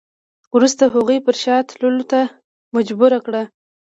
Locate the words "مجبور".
2.75-3.11